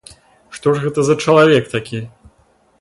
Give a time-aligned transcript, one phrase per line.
[0.59, 2.03] Што ж гэта за чалавек такі?